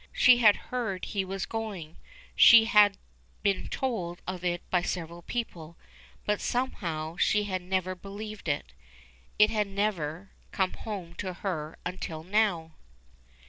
[0.11, 1.97] She had heard he was going,
[2.35, 2.97] she had
[3.43, 5.77] been told of it by several people,
[6.25, 8.73] but somehow she had never believed it.
[9.37, 12.71] It had never, come home to her until now.